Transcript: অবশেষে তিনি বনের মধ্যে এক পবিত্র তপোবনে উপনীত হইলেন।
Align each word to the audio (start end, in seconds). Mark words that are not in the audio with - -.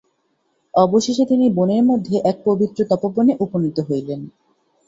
অবশেষে 0.73 1.23
তিনি 1.25 1.45
বনের 1.49 1.83
মধ্যে 1.83 2.15
এক 2.23 2.37
পবিত্র 2.45 2.79
তপোবনে 2.89 3.33
উপনীত 3.39 3.77
হইলেন। 3.79 4.21